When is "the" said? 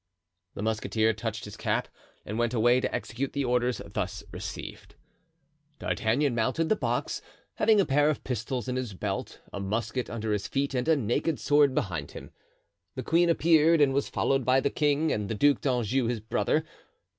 0.55-0.63, 3.33-3.45, 6.69-6.75, 12.95-13.03, 14.59-14.71, 15.29-15.35